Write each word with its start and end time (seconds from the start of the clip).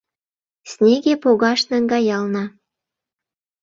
Снеге 0.71 1.13
погаш 1.23 1.61
наҥгаялна. 1.71 2.43